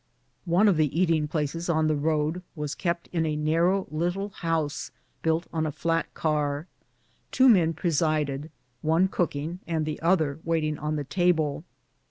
[0.45, 4.89] One of the eating places on the road was kept in a narrow little house,
[5.21, 6.65] built on a flat car.
[7.31, 8.49] Two men presided,
[8.81, 11.65] one cooking and the other waiting on the table.